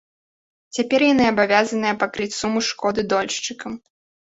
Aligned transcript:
Цяпер 0.77 1.05
яны 1.07 1.27
абавязаныя 1.33 1.99
пакрыць 2.05 2.33
суму 2.41 2.59
шкоды 2.71 3.01
дольшчыкам. 3.15 3.81